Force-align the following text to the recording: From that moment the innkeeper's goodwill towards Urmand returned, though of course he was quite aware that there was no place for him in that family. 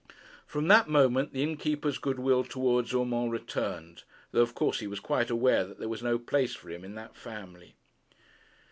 From 0.47 0.67
that 0.67 0.87
moment 0.89 1.31
the 1.31 1.43
innkeeper's 1.43 1.99
goodwill 1.99 2.43
towards 2.43 2.91
Urmand 2.91 3.31
returned, 3.31 4.01
though 4.31 4.41
of 4.41 4.55
course 4.55 4.79
he 4.79 4.87
was 4.87 4.99
quite 4.99 5.29
aware 5.29 5.63
that 5.63 5.77
there 5.77 5.87
was 5.87 6.01
no 6.01 6.17
place 6.17 6.55
for 6.55 6.71
him 6.71 6.83
in 6.83 6.95
that 6.95 7.15
family. 7.15 7.75